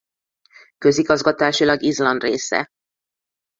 Közigazgatásilag 0.77 1.81
Izland 1.81 2.21
része. 2.23 2.69